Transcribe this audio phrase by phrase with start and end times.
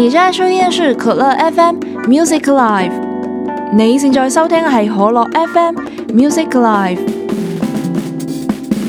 [0.00, 1.76] 你现在收聽嘅是可乐 FM
[2.08, 2.90] Music Live，
[3.74, 5.76] 你现在收聽嘅係可乐 FM
[6.14, 6.98] Music Live。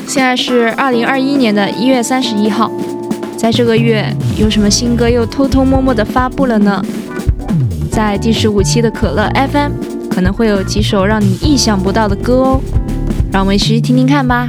[0.08, 2.72] 现在是二零二一年的一月三十一号，
[3.36, 4.06] 在这个月
[4.38, 6.82] 有什么新歌又偷偷摸摸的发布了呢？
[7.92, 9.72] 在第十五期的可乐 FM
[10.10, 12.62] 可能会有几首让你意想不到的歌哦，
[13.34, 14.48] 让我们一起听听看吧。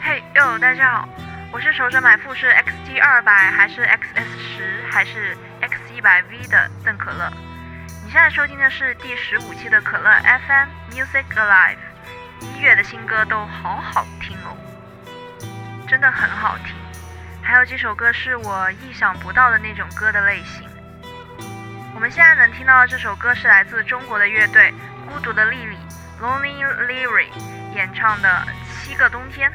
[0.00, 1.08] 嘿呦，大家好，
[1.52, 7.30] 我是守着买富士 XT 二百还是 XS 十还是 X 一百 V 的邓可乐。
[8.04, 11.76] 你现在收听的是第十五期的可乐 FM Music Alive，
[12.40, 14.56] 一月的新歌都好好听哦，
[15.86, 16.74] 真的很好听。
[17.40, 20.68] 还有几首歌是我意想不到的那种歌的类型。
[21.94, 24.74] 我们现在能听到的这首歌是来自中国的乐队
[25.12, 25.76] 孤独的莉莉
[26.22, 27.28] （Lonely Lily）
[27.74, 28.28] 演唱的
[28.82, 29.50] 《七个冬天》。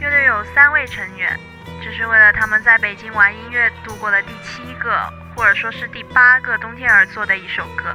[0.00, 1.38] 乐队有三位成员，
[1.80, 7.94] 这是为了他们在北京玩音乐度过的第七个，或者说是第八个冬天而做的一首歌。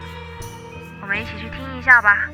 [1.01, 2.29] 我们一起去听一下吧。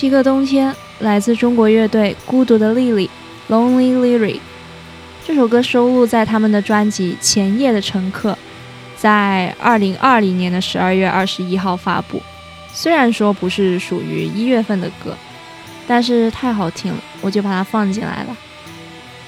[0.00, 3.10] 七个冬天来自中国乐队孤独的莉莉
[3.50, 4.40] （Lonely Lily）。
[5.26, 8.32] 这首歌收录在他们的专辑《前夜的乘客》，
[8.96, 12.22] 在二零二零年的十二月二十一号发布。
[12.72, 15.14] 虽然说不是属于一月份的歌，
[15.86, 18.34] 但是太好听了，我就把它放进来了。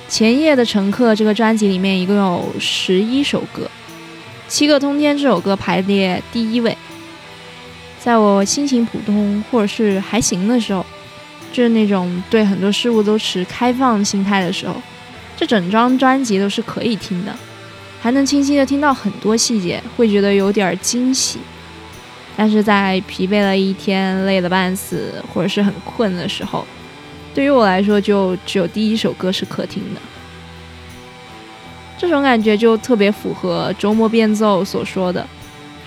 [0.08, 3.64] 前夜的乘客这个专辑里面一共有十一首歌，
[4.48, 6.74] 《七个冬天》这首歌排列第一位。
[8.02, 10.84] 在我心情普通或者是还行的时候，
[11.52, 14.74] 就是那种对很多事物都持开放心态的时候，
[15.36, 17.32] 这整张专辑都是可以听的，
[18.00, 21.38] 还能清晰的听到很多细节，会觉得有点惊喜。
[22.36, 26.66] 但是在疲惫了一天、累得半死或者是很困的时候，
[27.32, 30.00] 对于我来说，就只有第一首歌是可听的。
[31.96, 35.24] 这种感觉就特别符合周末变奏所说的“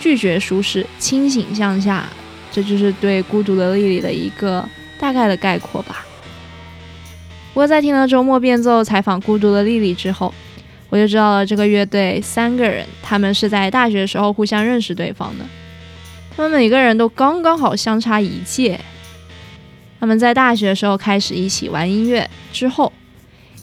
[0.06, 2.08] 拒绝舒适，清醒向下”，
[2.54, 4.64] 这就是对孤独的莉莉的一个
[5.00, 6.06] 大概的概括吧。
[7.56, 10.32] 不过在听了周末变奏采访孤独的莉莉之后，
[10.92, 15.46] 我就知道了这个乐队三个人，他们是在大学时候互相认识对方的，
[16.38, 18.80] 他们每个人都刚刚好相差一届。
[20.00, 22.94] 他们在大学时候开始一起玩音乐，之后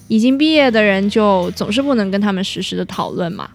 [0.09, 3.49] 已经毕业的人就总是不能跟他们实时的讨论嘛，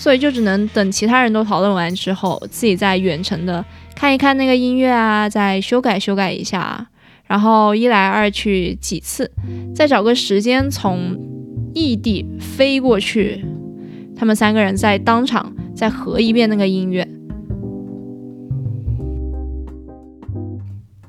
[0.00, 3.62] 所以就只能等其他人都讨论完之后，自己再远程的
[3.94, 6.88] 看一看那个音乐啊，再修改修改一下，
[7.26, 9.30] 然后一来二去几次，
[9.74, 11.14] 再找个时间从
[11.74, 13.44] 异地飞过去，
[14.16, 17.06] 他们三个人在当场再合一遍那个音乐。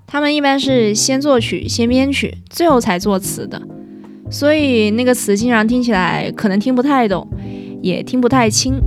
[0.06, 3.62] 他们一般是先作曲、先编曲，最后才作词的，
[4.30, 7.26] 所以那个词经常听起来可能听不太懂，
[7.82, 8.80] 也听不太清。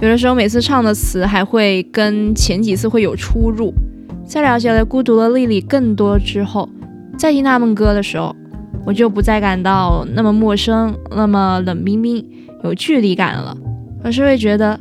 [0.00, 3.72] 有的时候每次唱的词还会跟前几次会有出入。
[4.24, 6.68] 在了解了孤独的莉莉更多之后，
[7.18, 8.34] 再听他们歌的时候，
[8.86, 12.24] 我就不再感到那么陌生、那么冷冰冰、
[12.64, 13.56] 有距离感了，
[14.02, 14.78] 而是会觉得，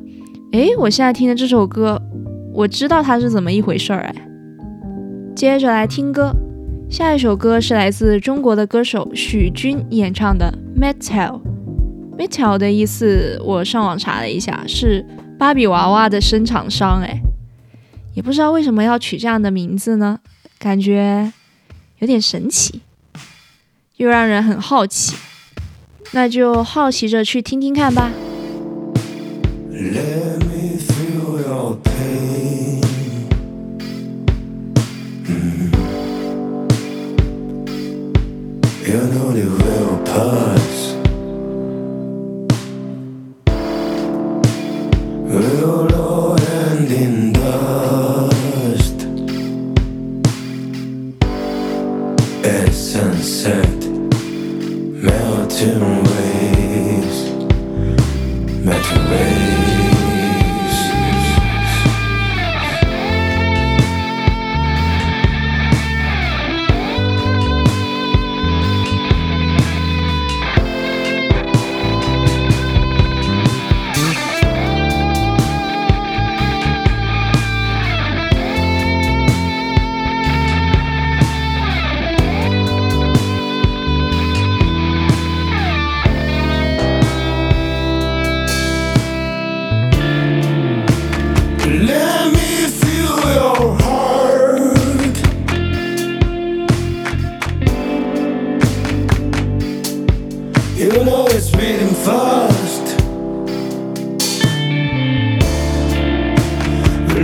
[0.53, 2.01] 哎，我现在听的这首歌，
[2.53, 4.15] 我知道它是怎么一回事儿，哎。
[5.35, 6.33] 接着来听歌，
[6.89, 11.39] 下一首歌是来自中国的歌手许君演唱的《Metal》。
[12.21, 15.03] Metal 的意思，我上网查了一下，是
[15.39, 17.01] 芭比娃娃的生产商。
[17.01, 17.19] 哎，
[18.13, 20.19] 也不知道为什么要取这样的名字呢？
[20.59, 21.33] 感觉
[21.97, 22.81] 有点神奇，
[23.97, 25.15] 又让人很好奇。
[26.11, 28.11] 那就好奇着去听听看吧。
[29.71, 30.77] Let me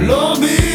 [0.07, 0.66] Love me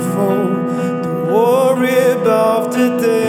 [0.00, 1.02] faithful.
[1.02, 3.19] Don't worry about the day.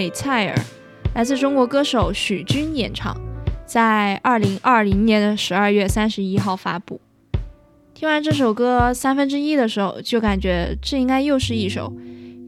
[0.00, 0.58] 美菜儿
[1.14, 3.14] 来自中国歌手许君演唱，
[3.66, 6.98] 在二零二零年的十二月三十一号发布。
[7.92, 11.92] 听完这首歌三分之一的时候，就感觉这应该又是一首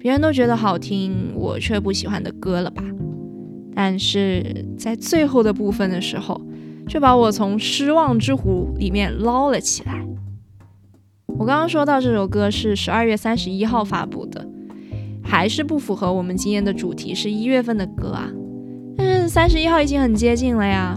[0.01, 2.83] 别人都觉得好听，我却不喜欢的歌了吧？
[3.75, 6.41] 但是在最后的部分的时候，
[6.89, 10.03] 却把我从失望之湖里面捞了起来。
[11.27, 14.49] 我刚刚说到这首歌是十二月三十一号发布的，
[15.33, 18.31] 还是不符合我们今天的主题，是一月份的歌啊。
[18.99, 20.95] 但是三十一号已经很接近了呀，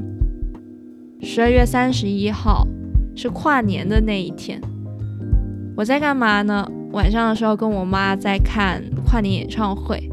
[1.21, 2.67] 十二月三十一号
[3.15, 4.59] 是跨年的那一天。
[5.77, 6.69] 我在干嘛呢？
[6.91, 10.03] 晚上的时候跟我妈在看跨年演唱会，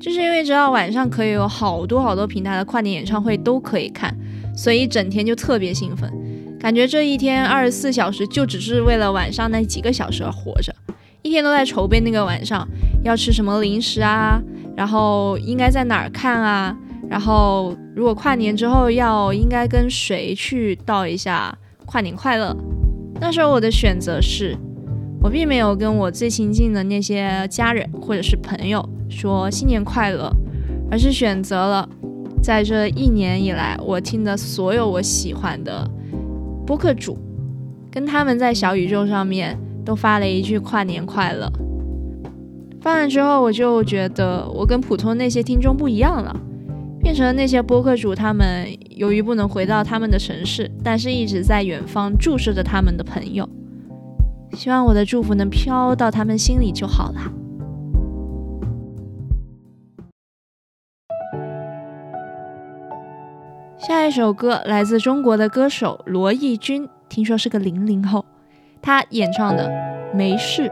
[0.00, 4.16] 就是因为知道晚上可以有好多好多平台的跨年演唱会都可以看，
[4.56, 6.10] 所以整天就特别兴奋，
[6.58, 10.74] 感觉这一天二十四小时就只是为了晚上那几个小时而活着，
[11.22, 12.66] 一天都在筹备那个晚上
[13.02, 14.40] 要吃什么零食啊，
[14.76, 16.76] 然后应该在哪儿看啊，
[17.08, 22.56] 然后如果跨年之后要应该跟谁去道一下跨年快乐。
[23.20, 24.56] 那时候我的选择是，
[25.20, 30.32] 我并没有跟我最亲近的那些家人或者是朋友说新年快乐，
[30.90, 31.88] 而是选择了
[32.40, 35.90] 在这一年以来我听的所有我喜欢的
[36.64, 37.18] 播客主，
[37.90, 41.50] 跟他们在小宇宙上面都发了一句跨年快乐。
[42.82, 46.36] 发完之后，我就觉得我跟普通那些听众不一样了，
[47.00, 53.48] 变成了那些播客主他们由于不能回到他们的城市，但是一直在远方注视着他们的朋友。
[54.52, 57.32] 希望我的祝福能飘到他们心里就好了。
[63.78, 68.26] 下一首歌来自中国的歌手罗艺君，听说是个零零后，
[68.82, 69.68] 他演唱的
[70.16, 70.68] 《没事》。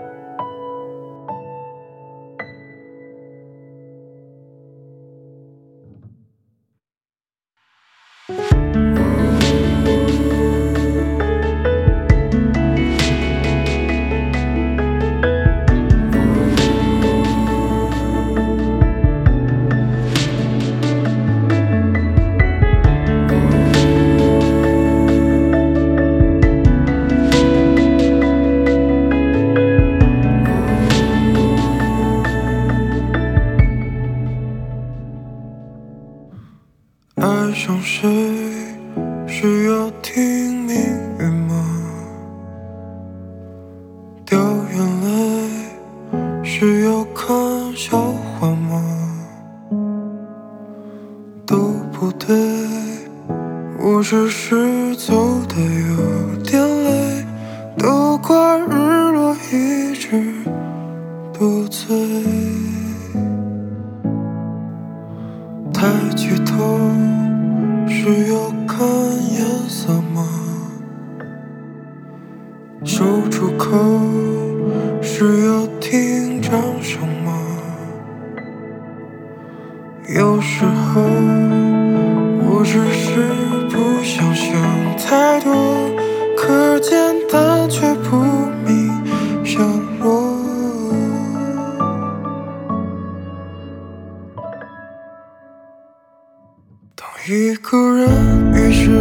[98.87, 98.93] 只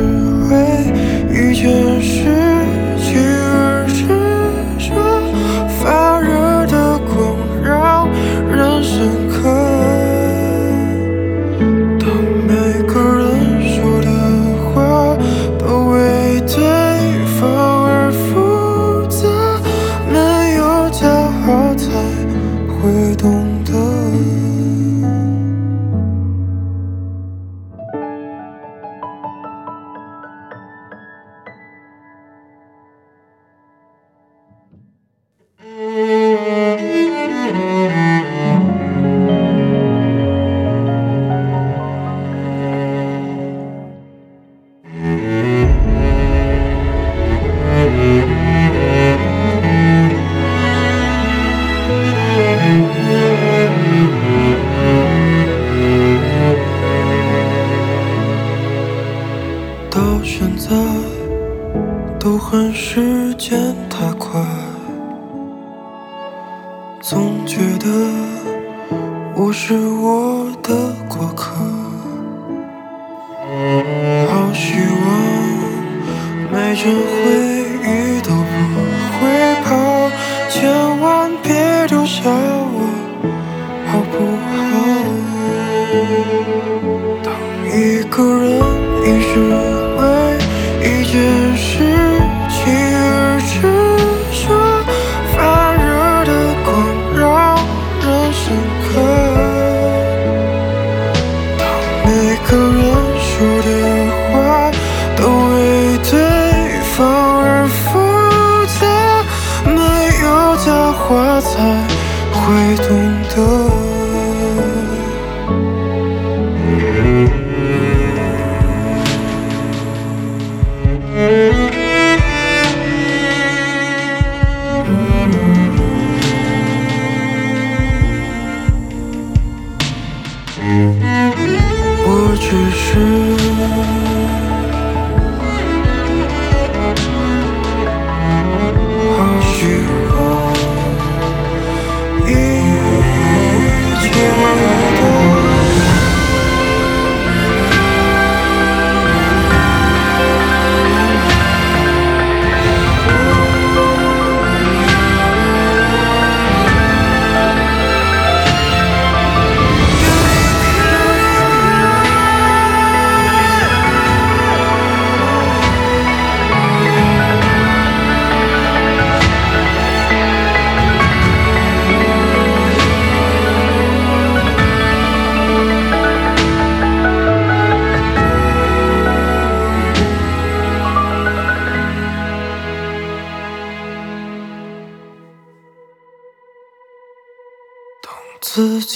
[0.49, 0.57] 为
[1.29, 2.34] 遇见事。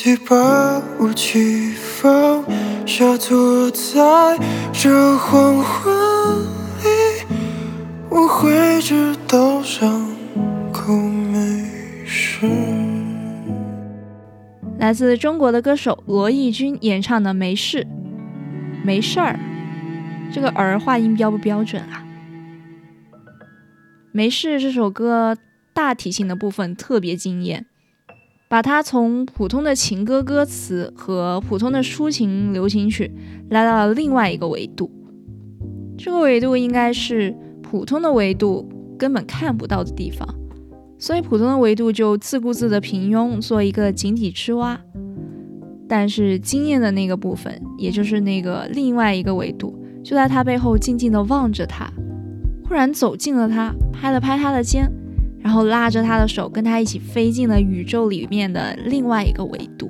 [0.02, 2.42] 己把武器放
[2.86, 4.40] 下，坐在
[4.72, 5.94] 这黄昏
[6.82, 7.26] 里，
[8.10, 10.08] 我会知道伤
[10.72, 11.66] 口没
[12.06, 12.48] 事。
[14.78, 17.84] 来自中国的歌手罗艺君演唱的《没事》，
[18.86, 19.38] 没事儿，
[20.34, 22.06] 这个儿化音标不标准啊？
[24.14, 25.36] 没事这首歌
[25.74, 27.66] 大体性的部分特别惊艳，
[28.50, 33.14] 把它从普通的情歌歌词和普通的抒情流行曲
[33.52, 34.90] 拉到了另外一个维度。
[35.96, 40.28] 这个维度应该是普通的维度根本看不到的地方。
[40.98, 44.82] 所以普通的维度就自顾自的平庸，做一个井底之蛙。
[45.88, 51.88] 但是惊艳的那个部分，也就是那个另外一个维度，就在他背后静静的望着他，
[52.68, 54.92] 忽然走近了他，拍了拍他的肩，
[55.42, 59.90] 然后拉着他的手，跟他一起飞进了宇宙里面的另外一个维度。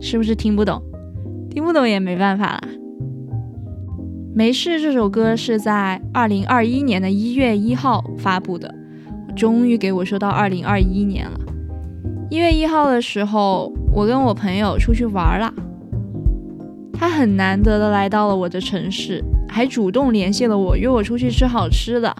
[0.00, 0.82] 是不是听不懂？
[1.50, 2.60] 听不懂也没办法啦。
[4.34, 8.74] 没事，这首歌是在二零二一年的一月一号发布的。
[9.36, 11.40] 终于给我说到二零二一年了。
[12.30, 15.52] 一月一号的时候，我跟我朋友出去玩了，
[16.92, 22.14] 他很难得的来到了我的城市，还主动联系了我，约我出去吃好吃的。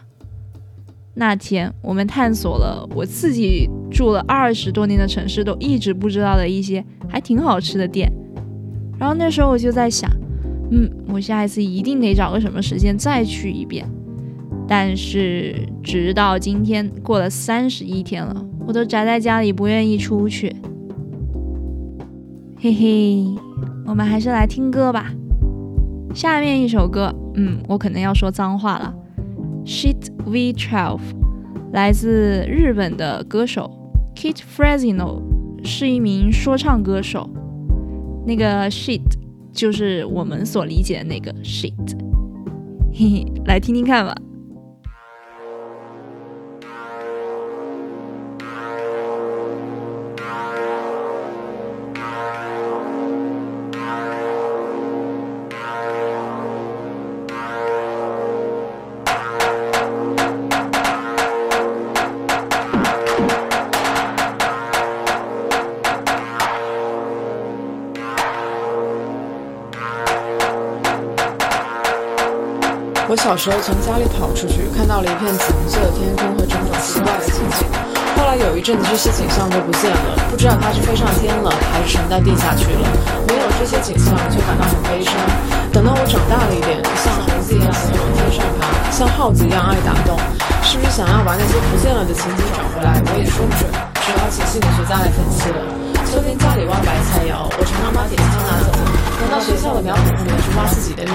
[1.14, 8.11] 那天我们探索了我自己住了二十多年的城市都一直不知道的一些还挺好吃的店。
[8.98, 10.11] 然后那时候我就在想，
[10.70, 13.88] 嗯，我下一次一定得找个什么时间再去一遍。
[14.66, 20.55] 但是直到今天过了三十一天了，我都宅在家里不愿意出去。
[22.59, 23.27] 嘿嘿，
[23.87, 25.12] 我们还是来听歌吧。
[26.14, 28.94] 下面一首歌，嗯，我可能要说脏话了。
[29.64, 30.98] Sheet V12
[31.72, 33.70] 来自日本的歌手
[34.14, 35.22] Kit Fresno
[35.64, 37.29] 是一名说唱歌手。
[38.27, 39.03] 那个 Sheet
[39.53, 41.96] 就是我们所理解的那个 Sheet，
[42.92, 44.14] 嘿嘿，来听听看吧。
[73.14, 77.62] 我小时候从家里跑出去，看到了一片紫红色的天空和种种奇怪的情景。
[78.18, 82.83] 后来有一阵子，这些景象都不见了，不知道它是飞上天了，还是沉到地下去了。
[83.31, 85.14] 没有这些景象，就感到很悲伤。
[85.70, 90.18] 等到我长大了一点，像猴子一样喜欢往天上爬，像耗子一样爱打洞，
[90.66, 92.98] 是不是想要把那些不见了的情景找回来？
[92.98, 93.70] 我也说不准，
[94.03, 95.62] 只好请心理学家来分析了。
[96.03, 98.74] 秋天家里挖白菜窑，我常常把铁锹拿走，
[99.20, 101.12] 拿到学校的苗圃后面去挖自己的米。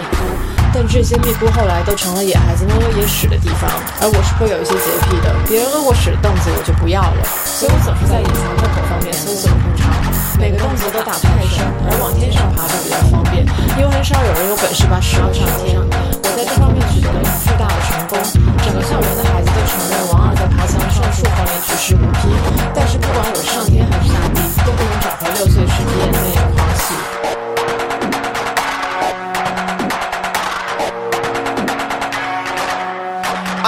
[0.71, 3.65] 但这些蜜菇后来都成了野孩子们屙野屎的地方，
[4.01, 9.89] 而我是会有一些洁癖的，别人屙过屎的凳子我就不要了，所以我总是在隐藏洞口方面搜索不长，
[10.37, 13.41] 每个洞子都打不太深，而往天上爬就比较方便，
[13.77, 15.73] 因为很少有人有本事把屎捞上天。
[15.81, 18.13] 我在这方面取得了巨大的成功，
[18.61, 22.29] 整个校园的孩子都承认王二在爬墙上树方面举世无匹，
[22.77, 26.48] 但是不管我上天还是下地，都不能找回六岁时爹那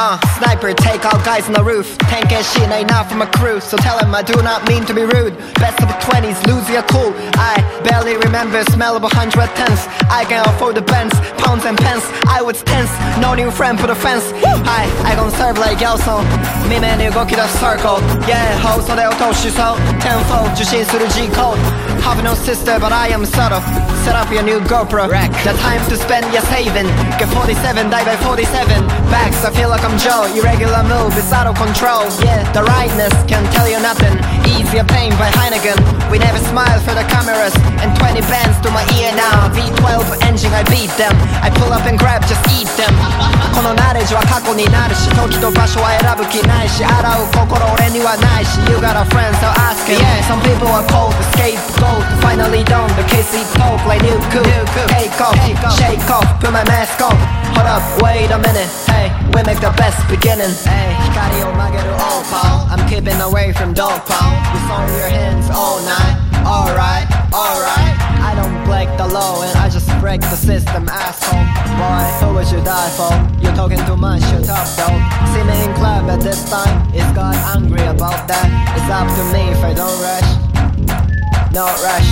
[0.00, 1.96] Uh, sniper, take out guys on the roof.
[2.10, 4.84] Tank and shit ain't not for my crew, so tell him I do not mean
[4.86, 5.36] to be rude.
[5.56, 7.12] Best of the 20s, lose your cool.
[7.36, 9.86] I barely remember smell of a hundred tens.
[10.10, 12.04] I can afford the Benz, pounds and pence.
[12.28, 14.32] I was tense, no new friend put a fence.
[14.68, 16.24] Hi, I gon' serve like Yelson.
[16.68, 17.98] みめに動き出す circle.
[18.26, 19.76] Yeah, 放送で落としそう。
[20.00, 21.58] Tenfold 受信する G code.
[22.02, 23.60] Have no sister, but I am subtle.
[24.04, 25.08] Set up your new GoPro.
[25.08, 26.86] The time to spend, yes, haven.
[27.18, 28.86] Get 47, die by 47.
[29.10, 30.22] Backs, I feel like I'm Joe.
[30.38, 32.06] Irregular move is out of control.
[32.22, 34.14] Yeah, the rightness can tell you nothing.
[34.46, 35.74] Easier pain by Heineken.
[36.12, 37.50] We never smile for the cameras.
[37.82, 39.50] And 20 bands to my ear now.
[39.50, 41.10] V12 engine, I beat them.
[41.42, 42.94] I pull up and grab, just eat them.
[43.56, 52.62] このナレッジは過去になるし時と場所は選ぶ気ないし洗う心俺にはないし You got a friend so ask him Yeah, some people are cold, scapegoat Finally
[52.68, 54.44] done, the case he talk like new cool
[54.92, 55.34] Take off,
[55.80, 57.16] shake off, put my mask on
[57.56, 58.89] Hold up, wait a minute, hey
[59.34, 64.36] We make the best beginning Hey, 光を曲げる all pal I'm keeping away from dog pound
[64.52, 69.68] We saw your hands all night Alright, alright I don't break the law and I
[69.68, 71.46] just break the system, asshole.
[71.78, 73.12] Boy, who would you die for?
[73.40, 74.98] You're talking too much, shut up, dog.
[75.32, 76.92] See me in club at this time.
[76.94, 78.48] Is God angry about that?
[78.74, 80.30] It's up to me if I don't rush.
[81.52, 82.10] No rush.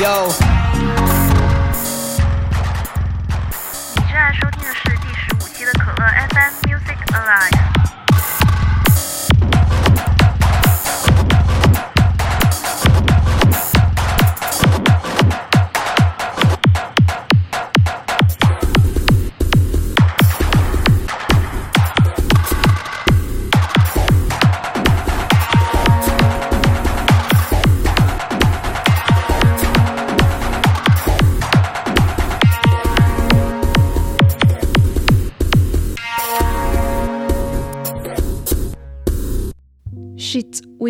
[0.00, 0.55] Yo.
[4.27, 7.66] 在收听的是第十五期的可乐 FM Music Alive。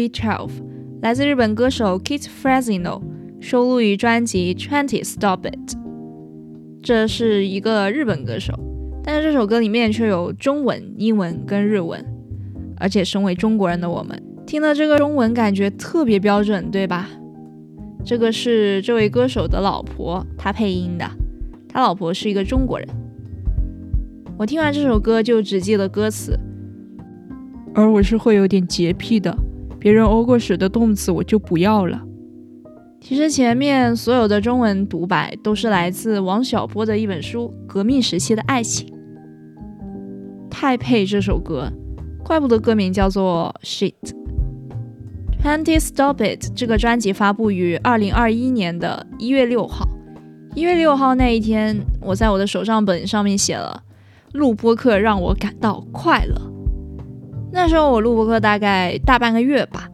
[0.08, 0.50] Shit V12
[1.02, 3.02] 来自日本歌手 Kit Fresino，
[3.40, 5.76] 收录于专辑《Twenty Stop It》。
[6.82, 8.54] 这是一个日本歌手，
[9.04, 12.04] 但是这首歌里面却有中文、英文跟日文，
[12.78, 17.10] 而且身为中国人的我们听了这个中文，感觉特别标准，对吧？
[18.04, 21.06] 这个是这位歌手的老婆，他配音的，
[21.68, 22.88] 他老婆是一个中国人。
[24.38, 26.40] 我听完这首歌就只记得歌词，
[27.74, 29.36] 而我是会有点洁癖的，
[29.88, 32.02] 别人欧过屎的动词我就不要了。
[33.00, 38.86] 其实前面所有的中文独白都是来自王小波的一本书《革命时期的爱情》，
[40.50, 41.72] 太配这首歌，
[42.22, 43.94] 怪不得歌名叫做 Shit。
[45.42, 49.88] Twenty Stop It 这个专辑发布于二零二一年的一月六号。
[50.54, 53.84] 一月六号那一天，我在我的手账本上面写了
[54.34, 56.36] “录播课让我感到快乐”。
[57.52, 59.90] 那时候我录播课大概大半个月吧。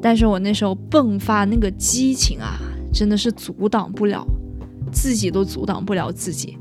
[0.00, 2.58] 但是我那时候迸发那个激情啊，
[2.92, 4.26] 真的是阻挡不了，
[4.90, 6.58] 自己都阻挡不了自己，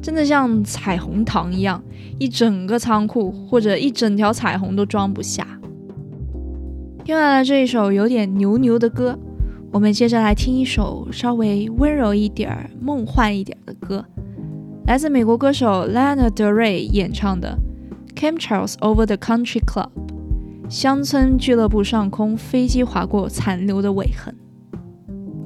[0.00, 1.82] 真的像彩虹糖一样，
[2.20, 5.44] 一整个仓库或者一整条彩虹都装不下。
[7.04, 9.18] 听完了这一首有点牛牛的歌，
[9.72, 14.04] 我们接着来听一首稍微温柔一点儿、梦幻一点的歌，
[14.86, 17.58] 来自美国歌手 Lana Del Rey 演唱的
[18.15, 19.89] 《Chemtrails Over the Country Club》。
[20.69, 24.33] 乡村俱乐部上空，飞机划过残留的尾痕，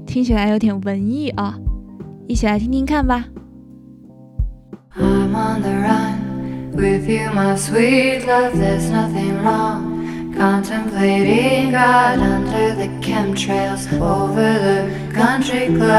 [0.06, 1.58] 听起来有点文艺啊，
[2.28, 3.26] 一起来听听看吧。
[4.96, 8.54] I'm on the run with you, my sweet love.
[8.54, 9.94] There's nothing wrong.
[10.38, 15.90] Contemplating God under the chemtrails over the country club.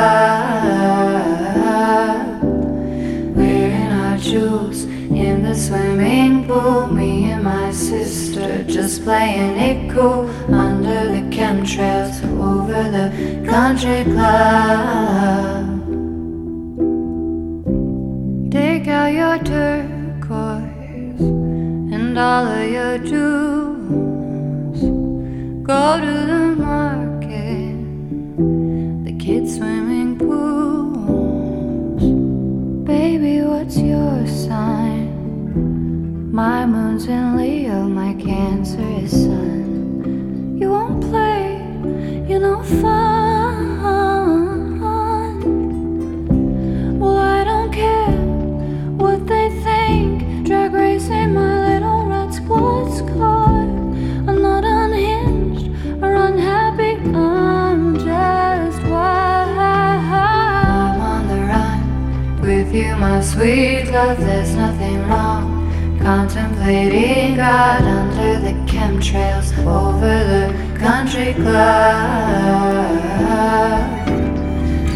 [3.34, 6.87] Wearing our jewels in the swimming pool.
[6.87, 13.11] Me and my sister just playing it cool under the chemtrails over the
[13.49, 15.79] country club.
[18.51, 24.81] Take out your turquoise and all of your jewels.
[25.63, 27.77] Go to the market,
[29.05, 29.90] the kids' swimming
[36.31, 40.57] My moon's in Leo, my Cancer is Sun.
[40.61, 41.57] You won't play,
[42.25, 43.81] you know, fun.
[47.01, 48.15] Well, I don't care
[48.95, 50.47] what they think.
[50.47, 53.59] Drag racing my little red sports car.
[54.29, 55.67] I'm not unhinged
[56.01, 56.95] or unhappy.
[57.13, 59.57] I'm just wild.
[59.57, 64.17] I'm on the run with you, my sweet love.
[64.17, 65.50] There's nothing wrong.
[66.03, 72.97] Contemplating God under the chemtrails over the country club.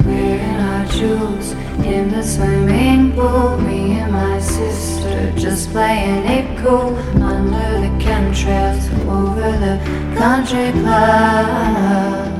[0.04, 1.52] Wearing our jewels
[1.86, 3.58] in the swimming pool.
[3.60, 9.80] Me and my sister just playing it cool under the chemtrails over the
[10.18, 12.32] country club.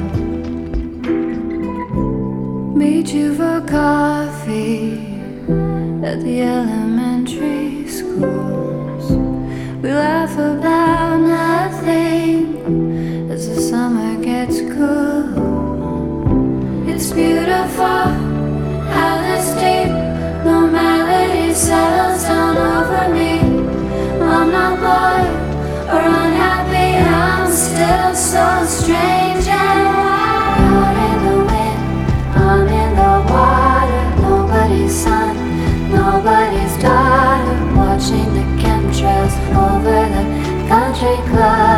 [2.76, 4.98] Meet you for coffee
[6.04, 6.85] at the elementary
[9.86, 12.58] We laugh about nothing
[13.30, 15.30] as the summer gets cool.
[16.90, 18.08] It's beautiful
[18.96, 19.92] how this deep
[20.44, 23.42] normality settles down over me.
[24.24, 25.35] I'm not bored
[39.56, 40.24] over the
[40.68, 41.75] country club.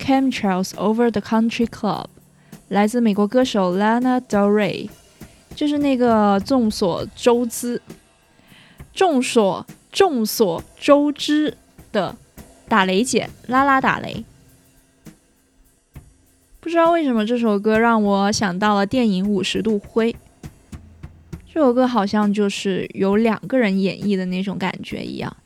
[0.00, 2.04] Chemtrails Over the Country Club》，
[2.68, 4.88] 来自美国歌手 Lana Del Rey，
[5.54, 7.80] 就是那个众所周知、
[8.94, 11.56] 众所众所周知
[11.92, 12.16] 的
[12.66, 14.24] 打雷姐拉拉打雷。
[16.60, 20.12] 不知道为什么这首歌让我想到了电影《五十度灰》。
[21.52, 25.36] 这首歌好像就是有两个人演绎的那种感觉一样，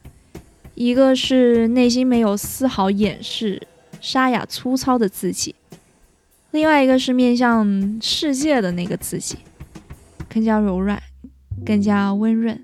[0.75, 3.61] 一个是内心没有丝毫掩饰、
[4.05, 5.55] 沙哑粗糙的自己，
[6.51, 9.39] 另外一个是面向世界的那个自己，
[10.29, 11.03] 更加柔软，
[11.65, 12.61] 更加温润，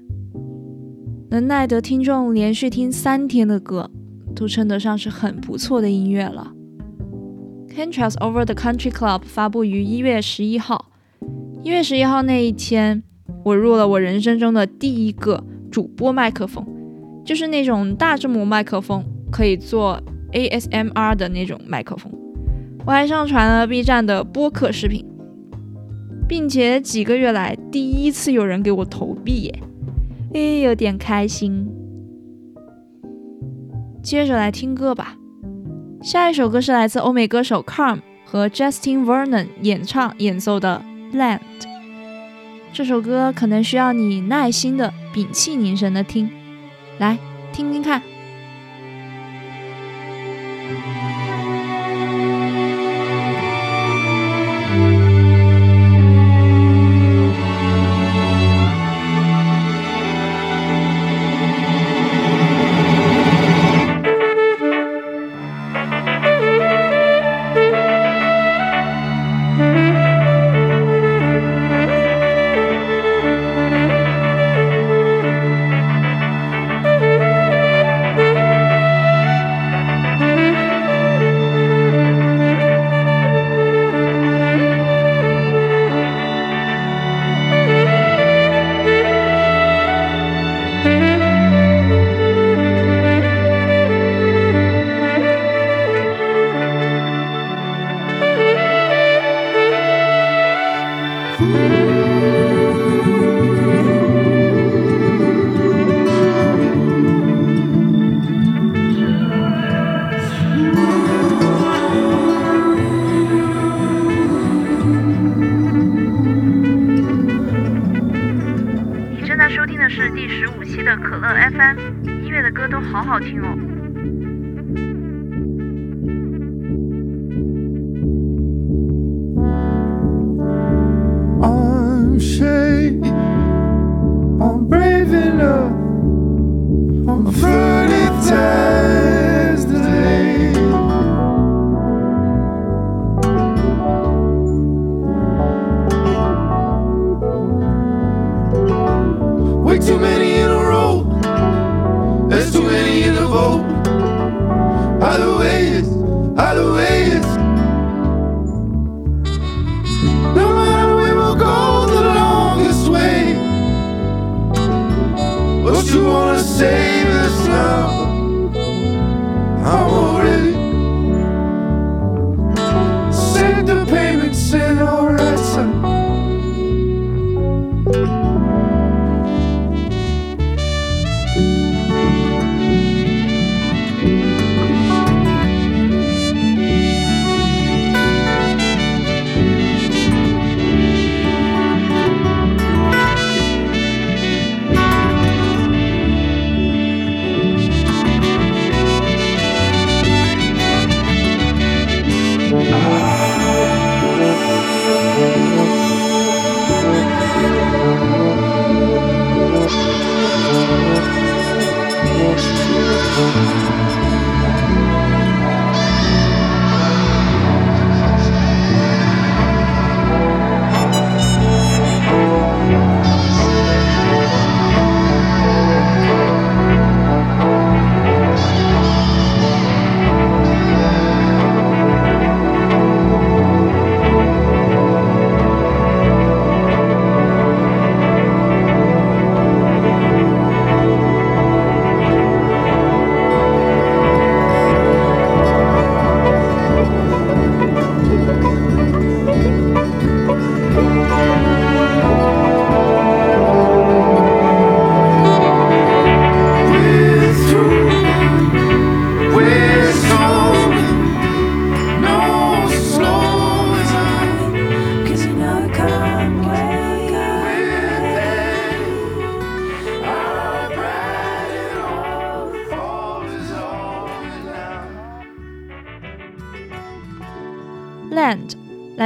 [1.31, 3.90] 能耐得听众连续听三天的歌，
[4.37, 6.53] 都称得上是很不错的音乐了。
[7.74, 10.90] Contrast Over the Country Club 发布于一月十一号。
[11.62, 13.03] 一月十一号那一天，
[13.44, 16.66] 我入了我人生中的第一个主播麦克风，
[17.24, 19.98] 就是那种大字母麦克风，可以做
[20.33, 22.12] ASMR 的那种麦克风。
[22.87, 25.05] 我还上传了 B 站的播客视频，
[26.27, 29.62] 并且几个月来第一次有人给我投币耶，
[30.33, 31.69] 诶，有点开心。
[34.03, 35.16] 接着来听歌吧。
[36.03, 40.83] 下一首歌是来自欧美歌手 Carm 和 Justin Vernon 演唱演奏的
[41.16, 41.38] 《Land》。
[42.73, 46.31] 这首歌可能需要你耐心的屏气凝神的听，
[46.99, 47.19] 来
[47.53, 48.01] 听听看。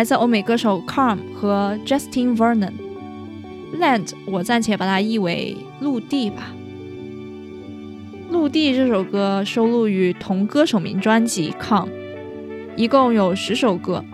[0.05, 2.73] 来自欧美歌手 Calm 和 Justin Vernon。
[3.81, 6.55] Land 我暂且把它译为陆地吧。
[8.31, 11.89] 陆地这首歌收录于同歌手名专辑 Calm，
[12.77, 14.05] 一共有十首歌，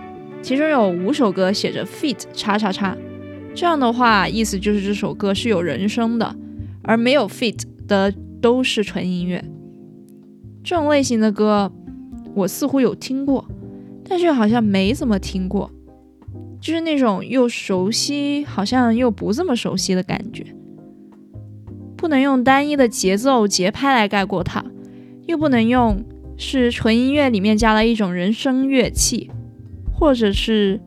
[0.41, 2.97] 其中有五首歌写着 feat 叉叉叉。
[3.53, 6.37] 这样的话，意思就是这首歌是有人声的，
[6.85, 9.45] 而没有 feat 的都是纯音乐。
[10.63, 11.73] 这种类型的歌，
[12.37, 13.45] 我似乎有听过，
[14.09, 15.69] 但是好像没怎么听过，
[16.61, 20.45] 就是那种又熟悉，好像又不这么熟悉的感觉。
[21.97, 24.65] 不能用单一的节奏节拍来概括它，
[25.27, 26.03] 又不能用
[26.37, 29.31] 是纯音乐里面加了一种人声乐器，
[29.93, 30.81] 或者是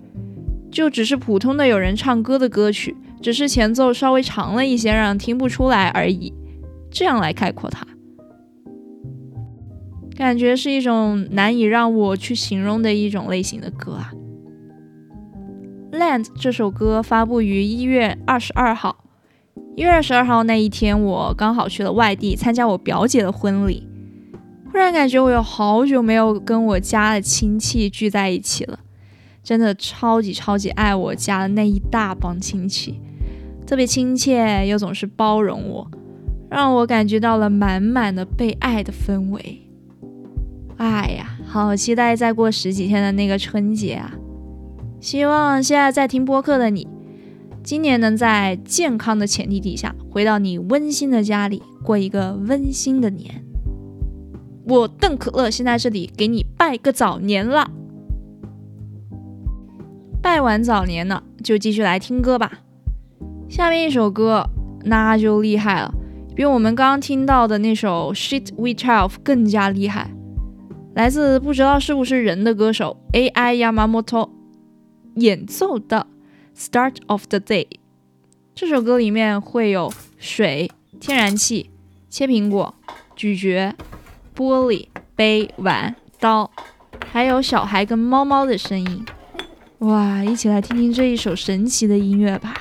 [0.71, 6.33] 就只是普通的有人唱歌的歌曲，只是前奏稍微长了一些，让人听不出来而已。
[6.89, 7.85] 这样来概括它，
[10.15, 14.11] 感觉是一种难以让我去形容的一种类型的歌啊。
[15.93, 19.05] 《Land》这首歌发布于一月二十二号。
[19.75, 23.87] 一月二十二号那一天，我刚好去了外地参加我表姐的婚礼。
[24.71, 28.79] 忽然感觉我有好久没有跟我家的亲戚聚在一起了，
[29.43, 32.99] 真的超级超级爱我家的那一大帮亲戚，
[33.67, 35.91] 特别亲切又总是包容我，
[36.49, 39.61] 让我感觉到了满满的被爱的氛围。
[40.77, 44.11] 哎呀，好期待再过十几天的那个春节啊！
[45.03, 46.87] 希望现在在听播客的你。
[47.61, 53.43] 今年能在健康的前提底下回到你温馨的家里过一个温馨的年，
[54.65, 57.69] 我邓可乐先在这里给你拜个早年了。
[60.21, 62.59] 拜完早年呢，就继续来听歌吧。
[63.49, 64.49] 下面一首歌
[64.85, 65.93] 那就厉害了，
[66.33, 70.11] 比我们刚刚听到的那首《Shit We Twelve》更加厉害，
[70.95, 74.29] 来自不知道是不是人的歌手 AI Yamamoto
[75.15, 76.07] 演奏的。
[76.55, 77.67] Start of the day，
[78.53, 81.71] 这首歌里面会有水、天然气、
[82.09, 82.75] 切苹果、
[83.15, 83.75] 咀嚼、
[84.35, 86.51] 玻璃、杯、碗、刀，
[87.11, 89.05] 还有小孩跟猫猫的声音。
[89.79, 92.53] 哇，一起来听听这一首神奇的音乐吧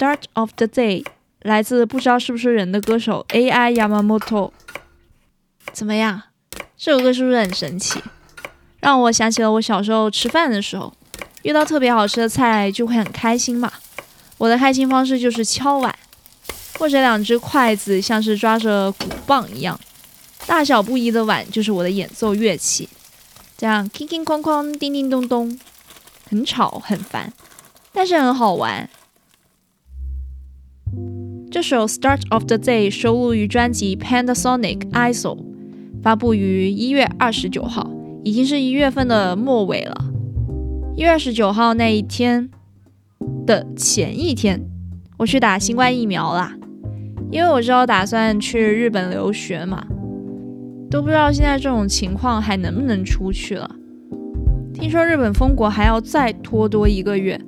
[0.00, 1.04] ！Start of the day，
[1.42, 4.50] 来自不知道是不是人的歌手 AI Yamamoto。
[5.74, 6.22] 怎么样？
[6.78, 8.02] 这首歌是不是很神奇？
[8.80, 10.94] 让我想起了我小时候吃饭的时候，
[11.42, 13.70] 遇到特别好吃的菜就会很开心嘛。
[14.38, 15.94] 我的开心方式就是敲碗，
[16.78, 19.78] 或者两只筷子像是抓着鼓棒一样，
[20.46, 22.88] 大小不一的碗就是我的演奏乐器。
[23.58, 25.60] 这样叮叮哐哐、叮叮咚咚，
[26.30, 27.30] 很吵很烦，
[27.92, 28.88] 但是很好玩。
[31.50, 35.36] 这首《Start of the Day》收录于专辑《Panasonic ISO》，
[36.00, 37.90] 发布于一月二十九号，
[38.22, 39.96] 已经是一月份的末尾了。
[40.94, 42.48] 一月二十九号那一天
[43.44, 44.64] 的前一天，
[45.18, 46.56] 我去打新冠疫苗啦，
[47.32, 49.84] 因为我知道打算去日本留学嘛，
[50.88, 53.68] 都不知道现在这种情况还能不能出去了。
[54.72, 57.40] 听说日本封国还要再拖多一个月。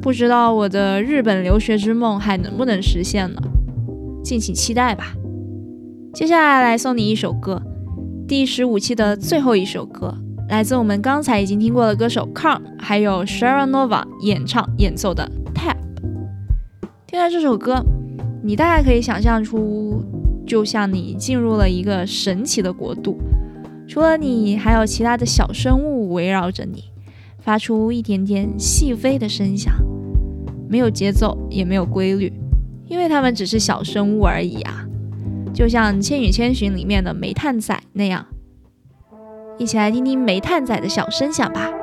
[0.00, 3.40] 不知道我的日本留学之梦还能不能实现呢？
[4.22, 5.14] 敬请期待吧。
[6.14, 7.60] 接下来来送你一首歌，
[8.26, 10.14] 第十五期的最后一首歌，
[10.48, 15.76] 来自我们刚才已经听过的歌手 Kang，还有 Sharon Nova 演唱演奏的 Tap。
[17.06, 17.84] 听了这首歌，
[18.42, 20.02] 你大概可以想象出，
[20.46, 23.18] 就像你进入了一个神奇的国度，
[23.86, 26.84] 除了你，还有其他的小生物围绕着你。
[27.48, 29.72] 发出一点点细微的声响，
[30.68, 32.30] 没有节奏，也没有规律，
[32.88, 34.86] 因为它们只是小生物而已啊，
[35.54, 38.26] 就像《千与千寻》里面的煤炭仔那样。
[39.56, 41.77] 一起来听听煤炭仔的小声响吧。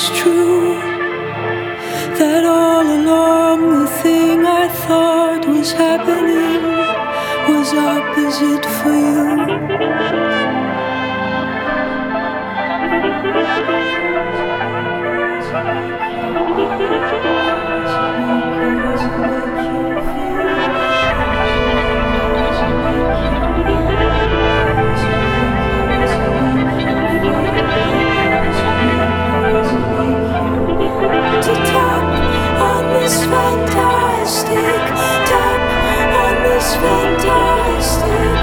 [0.00, 0.74] it's true
[2.18, 6.62] that all along the thing I thought was happening
[7.50, 8.67] was opposite
[33.16, 34.54] fantastic.
[35.28, 35.60] Tap
[36.14, 38.37] on this fantastic.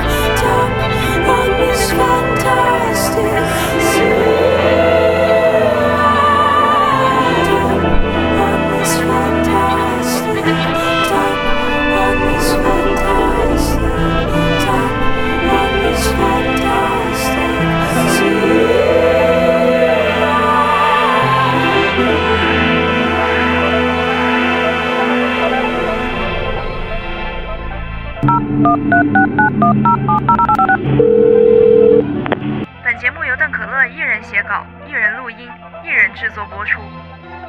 [36.16, 36.82] 制作播出。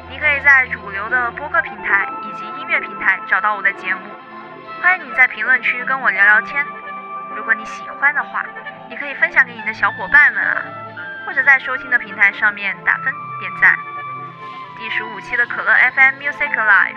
[0.09, 4.01] 你可以在主流的播客平台以及音乐平台找到我的节目。
[4.81, 6.65] 欢迎你在评论区跟我聊聊天。
[7.35, 8.43] 如果你喜欢的话，
[8.89, 10.61] 你可以分享给你的小伙伴们啊，
[11.25, 13.77] 或者在收听的平台上面打分点赞。
[14.77, 16.95] 第十五期的可乐 FM Music Live，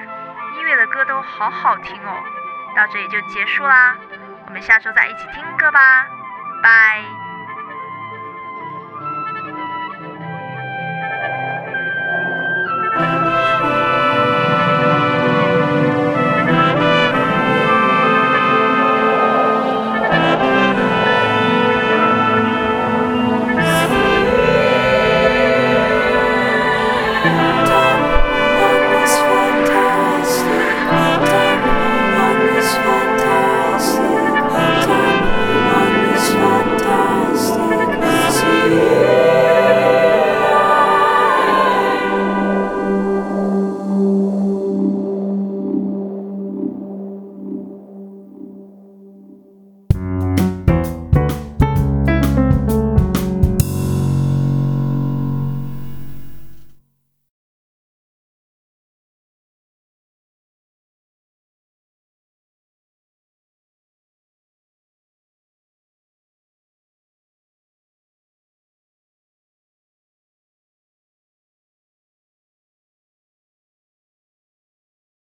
[0.57, 2.23] 音乐的歌都好好听哦。
[2.77, 3.97] 到这里就结束啦，
[4.47, 6.07] 我们下周再一起听歌吧，
[6.63, 7.20] 拜。